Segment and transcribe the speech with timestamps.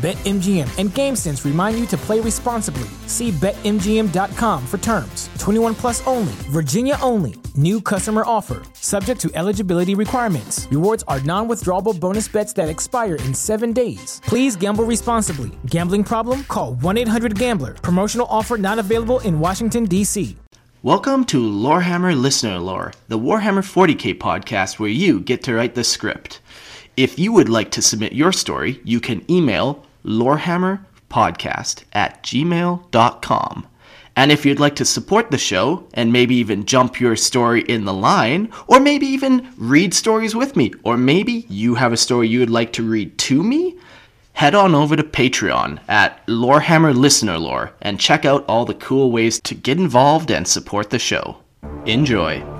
[0.00, 2.88] BetMGM and GameSense remind you to play responsibly.
[3.06, 5.28] See BetMGM.com for terms.
[5.38, 7.34] 21 plus only, Virginia only.
[7.54, 10.66] New customer offer, subject to eligibility requirements.
[10.70, 14.22] Rewards are non withdrawable bonus bets that expire in seven days.
[14.24, 15.50] Please gamble responsibly.
[15.66, 16.44] Gambling problem?
[16.44, 17.74] Call 1 800 Gambler.
[17.74, 20.34] Promotional offer not available in Washington, D.C.
[20.82, 25.84] Welcome to Lorehammer Listener Lore, the Warhammer 40k podcast where you get to write the
[25.84, 26.40] script.
[26.96, 33.66] If you would like to submit your story, you can email lorehammerpodcast at gmail.com.
[34.16, 37.84] And if you'd like to support the show and maybe even jump your story in
[37.84, 42.28] the line, or maybe even read stories with me, or maybe you have a story
[42.28, 43.78] you would like to read to me,
[44.32, 49.10] head on over to Patreon at Lorehammer Listener Lore and check out all the cool
[49.10, 51.38] ways to get involved and support the show.
[51.86, 52.59] Enjoy.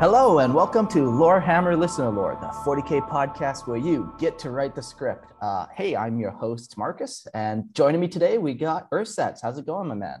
[0.00, 4.74] Hello, and welcome to Lorehammer Listener Lore, the 40K podcast where you get to write
[4.74, 5.26] the script.
[5.42, 9.40] Uh, hey, I'm your host, Marcus, and joining me today, we got Ursets.
[9.42, 10.20] How's it going, my man?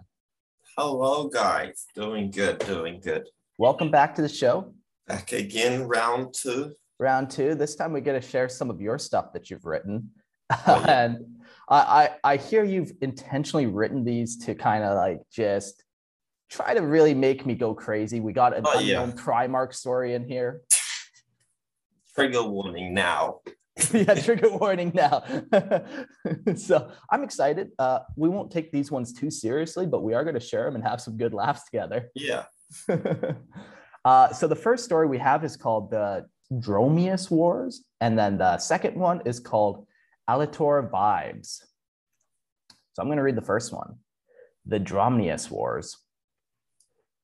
[0.76, 1.86] Hello, guys.
[1.94, 3.26] Doing good, doing good.
[3.56, 4.74] Welcome back to the show.
[5.06, 6.74] Back again, round two.
[6.98, 7.54] Round two.
[7.54, 10.10] This time, we get to share some of your stuff that you've written.
[10.50, 11.04] Oh, yeah.
[11.04, 11.24] and
[11.70, 15.84] I, I, I hear you've intentionally written these to kind of like just
[16.50, 18.20] try to really make me go crazy.
[18.20, 19.02] We got an Oh, yeah.
[19.02, 20.62] unknown Primarch story in here.
[22.14, 23.40] Trigger warning now.
[23.92, 25.22] yeah, trigger warning now.
[26.56, 27.70] so I'm excited.
[27.78, 30.74] Uh, we won't take these ones too seriously, but we are going to share them
[30.74, 32.10] and have some good laughs together.
[32.14, 32.44] Yeah.
[34.04, 38.58] uh, so the first story we have is called the Dromaius Wars, and then the
[38.58, 39.86] second one is called
[40.28, 41.62] Alletor Vibes.
[42.92, 43.94] So I'm going to read the first one,
[44.66, 45.96] the Dromaius Wars.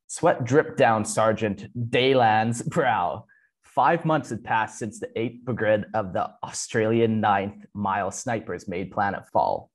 [0.08, 3.24] Sweat dripped down Sergeant Dayland's brow.
[3.62, 8.92] Five months had passed since the 8th Brigade of the Australian 9th Mile Snipers made
[8.92, 9.68] planetfall.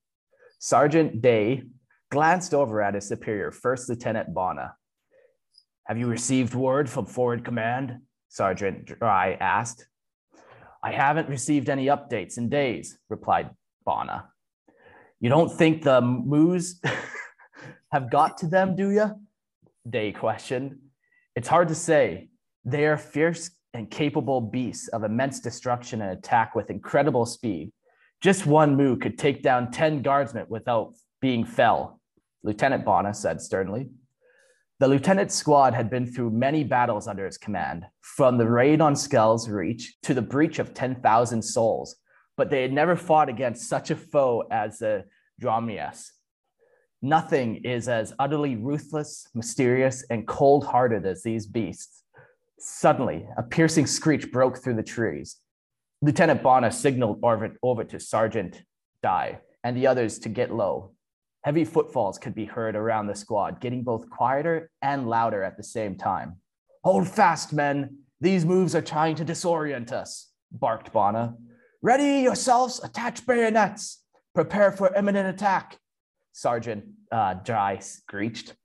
[0.59, 1.63] Sergeant Day
[2.09, 4.77] glanced over at his superior, First Lieutenant Bonner.
[5.85, 7.99] Have you received word from forward command?
[8.29, 9.87] Sergeant Dry asked.
[10.81, 13.49] I haven't received any updates in days, replied
[13.85, 14.23] Bonner.
[15.19, 16.81] You don't think the moos
[17.91, 19.11] have got to them, do you?
[19.89, 20.77] Day questioned.
[21.35, 22.29] It's hard to say.
[22.65, 27.71] They are fierce and capable beasts of immense destruction and attack with incredible speed.
[28.21, 31.99] Just one moo could take down 10 guardsmen without being fell,
[32.43, 33.89] Lieutenant Bonner said sternly.
[34.79, 38.95] The lieutenant's squad had been through many battles under his command, from the raid on
[38.95, 41.95] Skell's Reach to the breach of 10,000 souls,
[42.35, 45.05] but they had never fought against such a foe as the
[45.39, 46.11] Dromaius.
[47.01, 52.03] Nothing is as utterly ruthless, mysterious, and cold hearted as these beasts.
[52.59, 55.37] Suddenly, a piercing screech broke through the trees.
[56.03, 58.63] Lieutenant Bonner signaled over, over to Sergeant
[59.01, 60.91] Dye and the others to get low.
[61.43, 65.63] Heavy footfalls could be heard around the squad, getting both quieter and louder at the
[65.63, 66.37] same time.
[66.83, 67.97] Hold fast, men.
[68.19, 71.33] These moves are trying to disorient us, barked Bonner.
[71.81, 74.03] Ready yourselves, attach bayonets.
[74.35, 75.79] Prepare for imminent attack.
[76.33, 78.55] Sergeant uh, Dry screeched.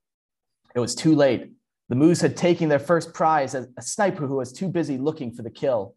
[0.75, 1.51] It was too late.
[1.89, 5.31] The Moose had taken their first prize, a, a sniper who was too busy looking
[5.31, 5.95] for the kill.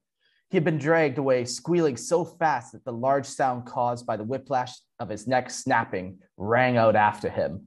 [0.51, 4.25] He had been dragged away, squealing so fast that the large sound caused by the
[4.25, 7.67] whiplash of his neck snapping rang out after him.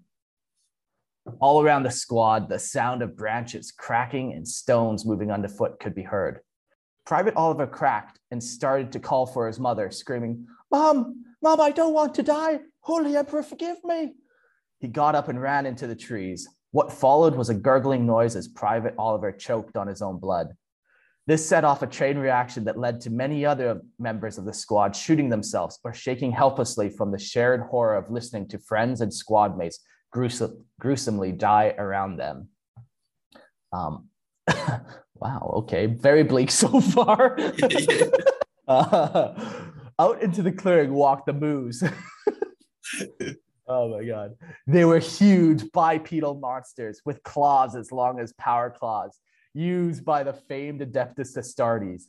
[1.39, 6.03] All around the squad, the sound of branches cracking and stones moving underfoot could be
[6.03, 6.41] heard.
[7.05, 11.93] Private Oliver cracked and started to call for his mother, screaming, Mom, Mom, I don't
[11.93, 12.59] want to die.
[12.81, 14.13] Holy Emperor, forgive me.
[14.79, 16.47] He got up and ran into the trees.
[16.71, 20.55] What followed was a gurgling noise as Private Oliver choked on his own blood.
[21.25, 24.95] This set off a chain reaction that led to many other members of the squad
[24.95, 29.57] shooting themselves or shaking helplessly from the shared horror of listening to friends and squad
[29.57, 29.79] mates
[30.11, 32.49] gruesome, gruesomely die around them.
[33.71, 34.09] Um,
[35.15, 37.37] wow, okay, very bleak so far.
[38.67, 39.59] uh,
[39.99, 41.83] out into the clearing walked the moose.
[43.67, 44.35] oh my god.
[44.67, 49.19] They were huge bipedal monsters with claws as long as power claws,
[49.53, 52.03] used by the famed Adeptus Astartes.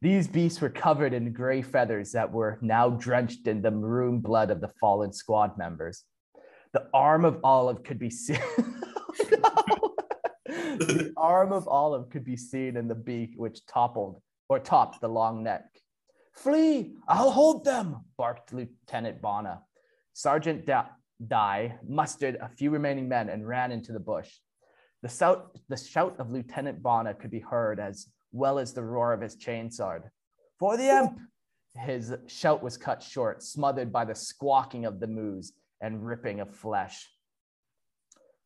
[0.00, 4.50] These beasts were covered in gray feathers that were now drenched in the maroon blood
[4.50, 6.04] of the fallen squad members.
[6.72, 8.38] The arm of Olive could be seen.
[9.32, 9.77] no.
[10.76, 15.08] The arm of Olive could be seen in the beak, which toppled or topped the
[15.08, 15.64] long neck.
[16.32, 16.94] Flee!
[17.08, 19.58] I'll hold them, barked Lieutenant Bonner.
[20.12, 20.86] Sergeant da-
[21.26, 24.30] Dye mustered a few remaining men and ran into the bush.
[25.02, 29.12] The shout, the shout of Lieutenant Bonner could be heard as well as the roar
[29.12, 30.00] of his chainsaw.
[30.58, 31.18] For the imp!
[31.74, 36.54] His shout was cut short, smothered by the squawking of the moose and ripping of
[36.54, 37.08] flesh.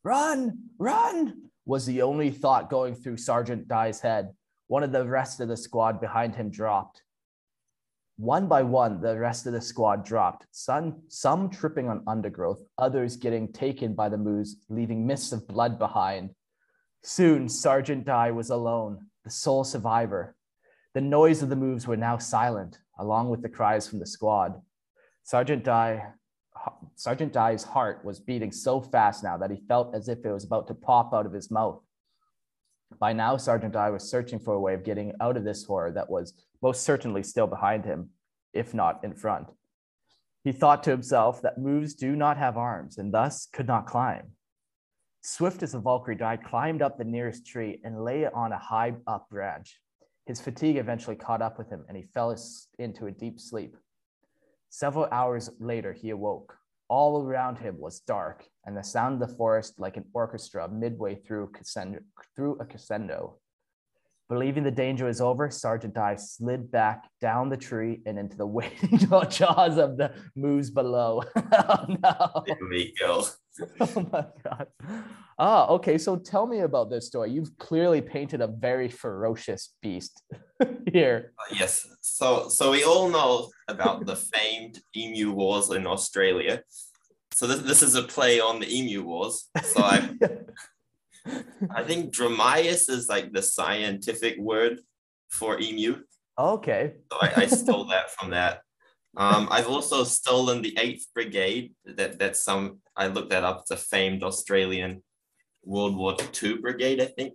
[0.05, 4.31] Run, run, was the only thought going through Sergeant Dye's head.
[4.67, 7.03] One of the rest of the squad behind him dropped.
[8.17, 13.17] One by one, the rest of the squad dropped, some, some tripping on undergrowth, others
[13.17, 16.31] getting taken by the moose, leaving mists of blood behind.
[17.03, 20.37] Soon, Sergeant Dye was alone, the sole survivor.
[20.95, 24.61] The noise of the moves were now silent, along with the cries from the squad.
[25.25, 26.05] Sergeant Dye,
[26.95, 30.45] Sergeant Dye's heart was beating so fast now that he felt as if it was
[30.45, 31.81] about to pop out of his mouth.
[32.99, 35.91] By now, Sergeant Dye was searching for a way of getting out of this horror
[35.93, 38.11] that was most certainly still behind him,
[38.53, 39.49] if not in front.
[40.45, 44.33] He thought to himself that moves do not have arms and thus could not climb.
[45.23, 48.95] Swift as a Valkyrie Dye climbed up the nearest tree and lay on a high
[49.07, 49.81] up branch.
[50.27, 52.37] His fatigue eventually caught up with him and he fell
[52.79, 53.77] into a deep sleep.
[54.75, 56.57] Several hours later, he awoke.
[56.89, 61.15] All around him was dark, and the sound of the forest like an orchestra midway
[61.15, 61.53] through,
[62.35, 63.37] through a crescendo.
[64.33, 68.47] Believing the danger was over, Sergeant Dye slid back down the tree and into the
[68.59, 71.23] waiting jaws of the moose below.
[71.37, 72.45] oh no.
[72.47, 73.27] There we go.
[73.81, 74.67] Oh my god.
[75.39, 75.99] Ah, okay.
[75.99, 77.31] So tell me about this story.
[77.31, 80.23] You've clearly painted a very ferocious beast
[80.91, 81.35] here.
[81.39, 81.87] Uh, yes.
[82.01, 86.63] So so we all know about the famed emu wars in Australia.
[87.35, 89.51] So this, this is a play on the emu wars.
[89.63, 90.17] So I
[91.75, 94.81] I think Dromaius is like the scientific word
[95.31, 96.03] for emu.
[96.39, 96.95] Okay.
[97.11, 98.63] So I, I stole that from that.
[99.17, 101.75] Um, I've also stolen the Eighth Brigade.
[101.85, 102.79] That that's some.
[102.97, 103.61] I looked that up.
[103.61, 105.03] It's a famed Australian
[105.65, 107.35] World War II brigade, I think.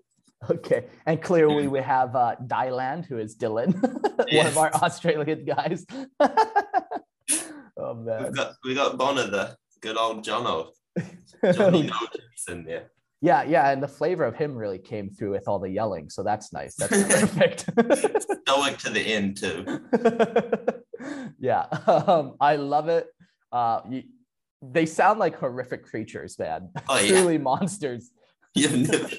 [0.50, 3.74] Okay, and clearly we have uh, Dylan, who is Dylan,
[4.34, 5.86] one of our Australian guys.
[6.20, 10.70] oh man, we got we got Bonner, the good old Jono.
[11.54, 11.92] Johnny
[12.50, 12.92] in there.
[13.22, 16.22] Yeah, yeah, and the flavor of him really came through with all the yelling, so
[16.22, 16.76] that's nice.
[16.76, 17.62] That's perfect.
[18.48, 19.82] Stoic to the end too.
[21.40, 23.08] yeah, um, I love it.
[23.52, 24.04] Uh, you,
[24.62, 26.70] they sound like horrific creatures, man.
[26.88, 27.08] Oh, yeah.
[27.08, 28.12] Truly monsters.
[28.56, 29.10] Never...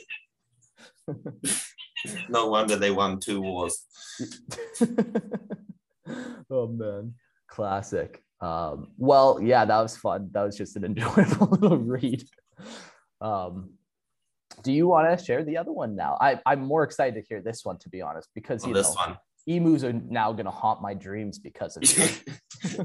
[2.28, 3.84] no wonder they won two wars.
[6.50, 7.14] oh man,
[7.48, 8.22] classic.
[8.40, 10.30] Um, well, yeah, that was fun.
[10.32, 12.22] That was just an enjoyable little read.
[13.20, 13.70] Um,
[14.62, 16.17] do you want to share the other one now?
[16.20, 18.88] I, I'm more excited to hear this one, to be honest, because Oh, you this
[18.94, 19.19] know one.
[19.46, 22.05] emus are now going to haunt my dreams because of you.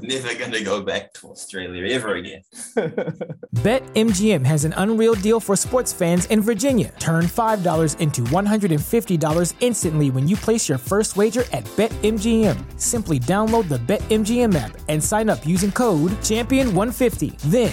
[0.00, 2.42] Never gonna go back to Australia ever again.
[3.56, 6.92] BetMGM has an unreal deal for sports fans in Virginia.
[6.98, 12.80] Turn $5 into $150 instantly when you place your first wager at BetMGM.
[12.80, 17.36] Simply download the BetMGM app and sign up using code Champion150.
[17.50, 17.72] Then,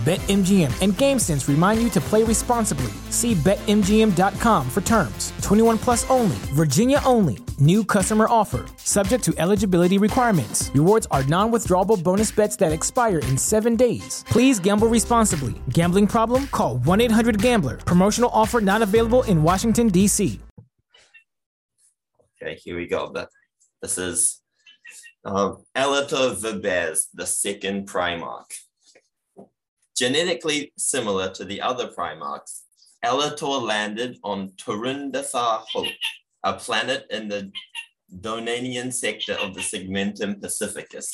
[0.00, 2.90] BetMGM and GameSense remind you to play responsibly.
[3.10, 5.34] See BetMGM.com for terms.
[5.42, 7.36] 21 plus only, Virginia only.
[7.58, 8.64] New customer offer.
[8.78, 10.70] Subject to eligibility requirements.
[10.72, 14.24] Rewards are non withdrawable bonus bets that expire in seven days.
[14.28, 15.60] Please gamble responsibly.
[15.68, 16.46] Gambling problem?
[16.46, 17.76] Call 1 800 Gambler.
[17.76, 20.40] Promotional offer not available in Washington, D.C.
[22.42, 23.12] Okay, here we go.
[23.82, 24.40] This is
[25.22, 28.69] Um, Alletor vibes, the second Primarch.
[30.00, 32.62] Genetically similar to the other Primarchs,
[33.04, 35.92] Alletor landed on Turundathar Hope,
[36.42, 37.52] a planet in the
[38.10, 41.10] Donanian sector of the segmentum Pacificus.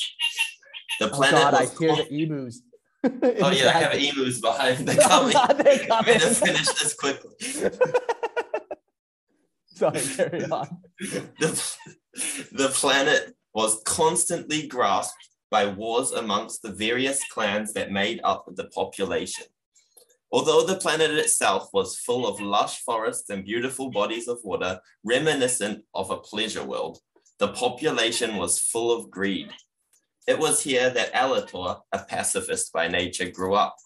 [1.01, 1.39] The oh, planet.
[1.39, 2.61] Oh God, I hear the emus.
[3.03, 4.87] Oh yeah, I have emus behind.
[4.87, 5.33] They're coming.
[5.33, 7.35] They're I'm gonna finish this quickly.
[9.75, 10.77] Sorry, carry on.
[11.01, 11.75] the,
[12.53, 18.65] the planet was constantly grasped by wars amongst the various clans that made up the
[18.65, 19.45] population.
[20.31, 25.85] Although the planet itself was full of lush forests and beautiful bodies of water, reminiscent
[25.93, 26.99] of a pleasure world,
[27.39, 29.51] the population was full of greed.
[30.27, 33.77] It was here that Alletor, a pacifist by nature, grew up.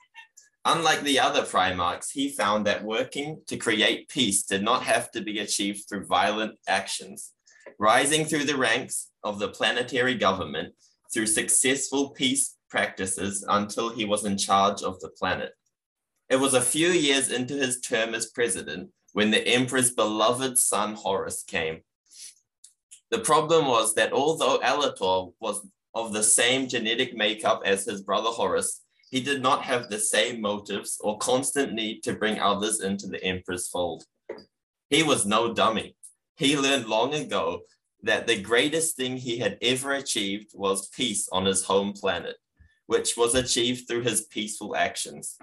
[0.65, 5.21] Unlike the other Primarchs, he found that working to create peace did not have to
[5.21, 7.33] be achieved through violent actions.
[7.77, 10.73] Rising through the ranks of the planetary government
[11.13, 15.53] through successful peace practices until he was in charge of the planet.
[16.29, 20.93] It was a few years into his term as president when the emperor's beloved son
[20.93, 21.81] Horus came.
[23.09, 28.29] The problem was that although Alletor was of the same genetic makeup as his brother
[28.29, 33.07] Horus, he did not have the same motives or constant need to bring others into
[33.07, 34.05] the emperor's fold.
[34.89, 35.97] He was no dummy.
[36.37, 37.63] He learned long ago
[38.03, 42.35] that the greatest thing he had ever achieved was peace on his home planet,
[42.87, 45.37] which was achieved through his peaceful actions.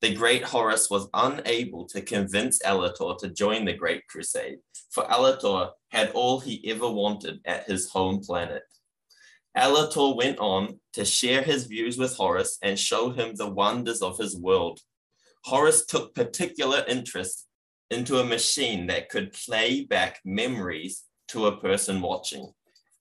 [0.00, 4.58] The great Horus was unable to convince Alletor to join the Great Crusade,
[4.90, 8.62] for Alletor had all he ever wanted at his home planet.
[9.56, 14.18] Alletor went on to share his views with Horus and show him the wonders of
[14.18, 14.80] his world.
[15.44, 17.46] Horus took particular interest
[17.90, 21.04] into a machine that could play back memories
[21.34, 22.52] to a person watching.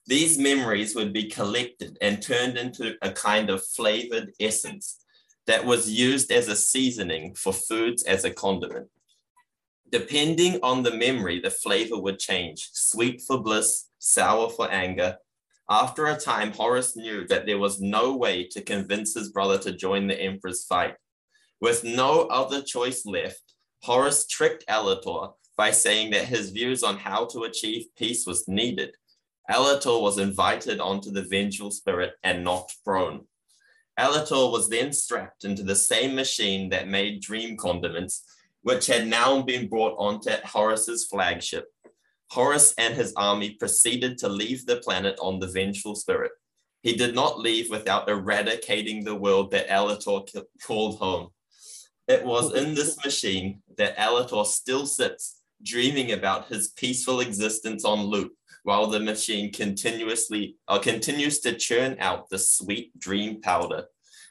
[0.07, 4.99] These memories would be collected and turned into a kind of flavored essence
[5.45, 8.87] that was used as a seasoning for foods as a condiment.
[9.91, 15.17] Depending on the memory, the flavor would change sweet for bliss, sour for anger.
[15.69, 19.71] After a time, Horus knew that there was no way to convince his brother to
[19.71, 20.95] join the emperor's fight.
[21.61, 27.25] With no other choice left, Horus tricked Alletor by saying that his views on how
[27.25, 28.95] to achieve peace was needed.
[29.49, 33.25] Alletor was invited onto the vengeful spirit and knocked prone.
[33.99, 38.23] Alletor was then strapped into the same machine that made dream condiments,
[38.61, 41.65] which had now been brought onto Horus's flagship.
[42.31, 46.31] Horus and his army proceeded to leave the planet on the vengeful spirit.
[46.81, 51.29] He did not leave without eradicating the world that Alletor called home.
[52.07, 58.01] It was in this machine that Alletor still sits, dreaming about his peaceful existence on
[58.01, 63.85] loop, while the machine continuously uh, continues to churn out the sweet dream powder.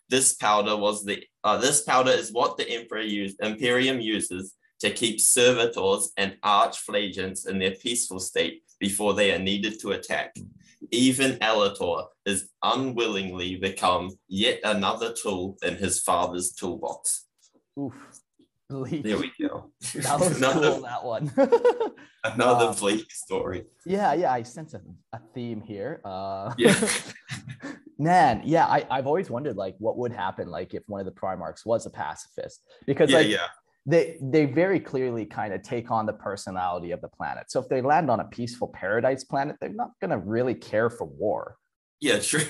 [0.08, 4.90] This powder was the uh, this powder is what the emperor used Imperium uses to
[4.90, 10.34] keep servitors and arco-flagellants in their peaceful state before they are needed to attack.
[10.90, 17.26] Even Alletor is unwillingly become yet another tool in his father's toolbox.
[17.78, 17.94] Oof.
[18.72, 19.04] Bleak.
[19.04, 19.70] There we go.
[20.02, 21.30] That was another, cool, that one.
[22.24, 22.76] another Wow.
[22.78, 23.64] bleak story.
[23.86, 24.80] yeah, yeah, I sense a,
[25.12, 26.00] a theme here.
[26.04, 26.74] Uh, Yeah.
[27.98, 31.12] man, yeah, I, I've always wondered like what would happen like if one of the
[31.12, 33.46] Primarchs was a pacifist because yeah, like yeah.
[33.86, 37.50] they they very clearly kind of take on the personality of the planet.
[37.50, 41.04] So if they land on a peaceful paradise planet, they're not gonna really care for
[41.04, 41.56] war.
[42.00, 42.40] Yeah, sure.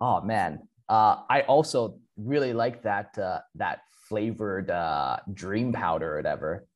[0.00, 6.16] Oh man, uh, I also really like that uh, that flavored uh, dream powder or
[6.16, 6.66] whatever.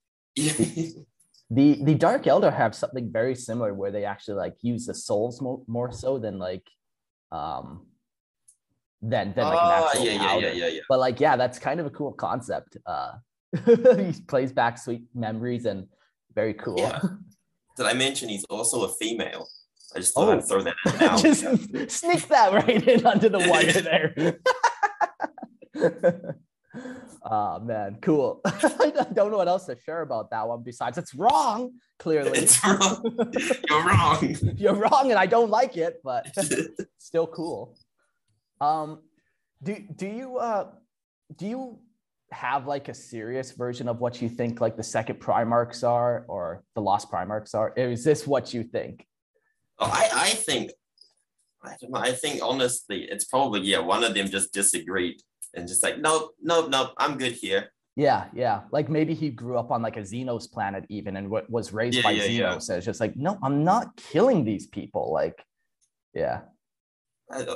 [1.51, 5.43] The the Dark Eldar have something very similar where they actually like use the souls
[5.43, 6.67] mo- more so than like
[7.31, 7.87] um
[9.03, 10.47] than than like an Ah, yeah, yeah, powder.
[10.49, 10.81] yeah, yeah, yeah.
[10.89, 12.79] But like yeah, that's kind of a cool concept.
[12.87, 13.13] Uh,
[13.67, 15.89] he plays back sweet memories and
[16.35, 16.79] very cool.
[16.79, 17.01] Yeah.
[17.77, 19.47] Did I mention he's also a female?
[19.95, 20.33] I just thought Oh.
[20.39, 21.17] I'd throw that now.
[21.19, 21.43] Just
[22.01, 24.39] sneak that right in under the wire there.
[27.25, 28.41] Oh man, cool.
[28.45, 32.39] I don't know what else to share about that one besides it's wrong, clearly.
[32.39, 33.03] It's wrong.
[33.69, 34.37] You're wrong.
[34.57, 36.27] You're wrong and I don't like it, but
[36.99, 37.77] still cool.
[38.61, 39.01] Um
[39.63, 40.69] do do you uh
[41.37, 41.79] do you
[42.33, 46.65] have like a serious version of what you think like the second Primarchs are or
[46.75, 47.73] the lost Primarchs are?
[47.77, 49.07] Is this what you think?
[49.79, 50.71] Oh, I, I think,
[51.63, 51.99] I don't know.
[51.99, 53.79] I think honestly, it's probably yeah.
[53.79, 55.21] One of them just disagreed
[55.55, 56.91] and just like, nope, nope, nope.
[56.99, 57.71] I'm good here.
[57.95, 58.63] Yeah, yeah.
[58.71, 61.97] Like maybe he grew up on like a Xenos planet even and wa- was raised
[61.97, 62.39] Yeah, by yeah, Xenos.
[62.39, 62.59] yeah.
[62.59, 65.13] So it's just like, no, I'm not killing these people.
[65.13, 65.45] Like,
[66.15, 66.41] Yeah.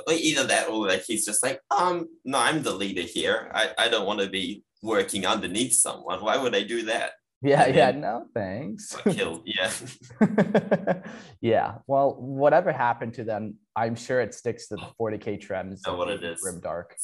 [0.09, 3.51] Either that or like he's just like, um, no, I'm the leader here.
[3.53, 6.23] I, I don't want to be working underneath someone.
[6.23, 7.11] Why would I do that?
[7.43, 8.95] Yeah, And yeah, no, thanks.
[9.03, 9.43] Killed.
[9.45, 9.71] Yeah.
[11.41, 11.75] yeah.
[11.85, 15.83] Well, whatever happened to them, I'm sure it sticks to the 40k trends.
[15.85, 16.41] Know what it is.
[16.41, 16.95] Grim Dark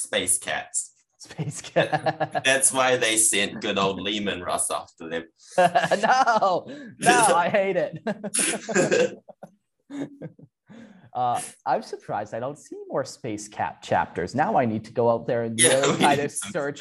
[0.00, 0.92] Space cats.
[1.18, 2.42] Space Cat.
[2.44, 5.24] That's why they sent good old Leman Russ after them.
[5.58, 6.66] no,
[6.98, 7.98] no, I hate it.
[11.14, 14.34] uh, I'm surprised I don't see more Space Cat chapters.
[14.34, 16.80] Now I need to go out there and Yeah, really kind of search.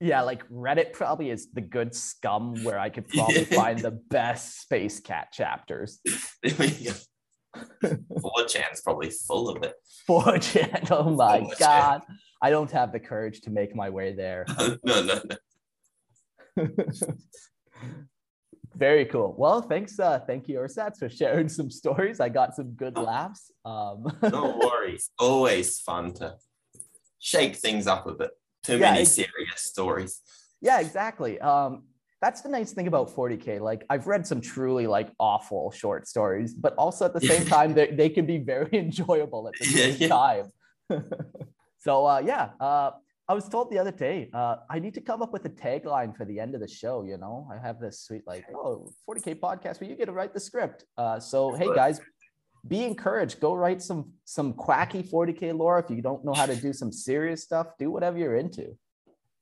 [0.00, 3.56] Yeah, like Reddit probably is the good scum where I could probably Yeah.
[3.56, 6.00] find the best Space Cat chapters.
[8.20, 9.74] Four chan's probably full of it.
[10.08, 10.88] 4chan.
[10.90, 11.58] Oh my 4chan.
[11.58, 12.02] god.
[12.42, 14.44] I don't have the courage to make my way there.
[14.84, 15.20] no, no,
[16.56, 16.68] no.
[18.76, 19.34] Very cool.
[19.38, 22.18] Well, thanks, uh, thank you, Ursats, for sharing some stories.
[22.18, 23.52] I got some good laughs.
[23.64, 25.10] Um, No worries.
[25.18, 26.34] Always fun to
[27.20, 28.30] shake things up a bit.
[28.64, 30.20] Too Yeah, many serious stories.
[30.60, 31.38] yeah, exactly.
[31.40, 31.84] Um,
[32.24, 33.60] that's the nice thing about 40k.
[33.60, 37.74] Like I've read some truly like awful short stories, but also at the same time
[37.74, 40.08] they, they can be very enjoyable at the same yeah.
[40.08, 40.46] time.
[41.80, 42.92] so uh, yeah, uh,
[43.28, 46.16] I was told the other day uh, I need to come up with a tagline
[46.16, 47.04] for the end of the show.
[47.04, 50.32] You know, I have this sweet like oh 40k podcast where you get to write
[50.32, 50.86] the script.
[50.96, 52.00] Uh, so hey guys,
[52.66, 53.38] be encouraged.
[53.38, 55.78] Go write some some quacky 40k lore.
[55.78, 58.78] If you don't know how to do some serious stuff, do whatever you're into.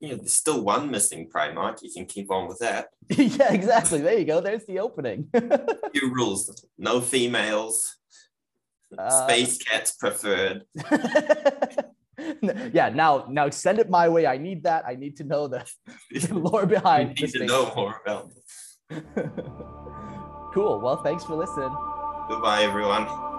[0.03, 1.81] Yeah, there's still one missing Primarch.
[1.83, 2.89] You can keep on with that.
[3.09, 4.01] yeah, exactly.
[4.01, 4.41] There you go.
[4.41, 5.29] There's the opening.
[5.95, 6.67] New rules.
[6.77, 7.97] No females.
[8.99, 10.65] Uh, Space cats preferred.
[12.75, 14.27] yeah, now now send it my way.
[14.27, 14.85] I need that.
[14.85, 15.65] I need to know the,
[16.11, 17.11] the lore behind.
[17.11, 18.33] I need to know more about
[18.91, 19.07] it.
[20.53, 20.81] cool.
[20.81, 21.75] Well, thanks for listening.
[22.29, 23.32] Goodbye, everyone.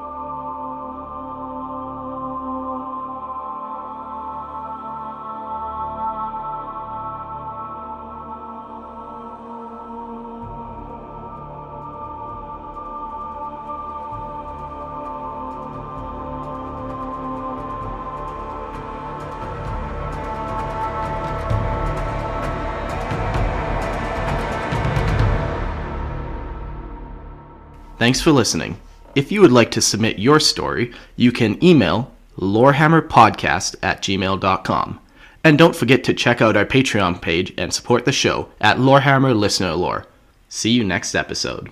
[28.04, 28.82] Thanks for listening.
[29.16, 35.00] If you would like to submit your story, you can email lorehammerpodcast at gmail.com.
[35.42, 39.34] And don't forget to check out our Patreon page and support the show at Lorehammer
[39.34, 40.06] Listener Lore.
[40.50, 41.72] See you next episode.